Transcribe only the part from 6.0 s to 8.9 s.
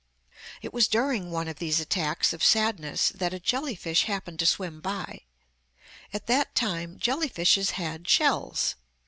At that time jelly fishes had shells.